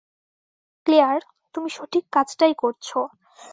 Claire, 0.87 1.19
তুমি 1.55 1.69
সঠিক 1.69 2.03
কাজটাই 2.11 2.53
করছো। 2.53 2.99